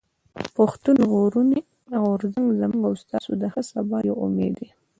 پښتون 0.57 0.95
ژغورني 1.03 1.59
غورځنګ 2.03 2.47
زموږ 2.59 2.83
او 2.89 2.93
ستاسو 3.03 3.31
د 3.41 3.43
ښه 3.53 3.61
سبا 3.71 3.97
يو 4.09 4.15
امېد 4.25 4.53
دی. 4.59 4.69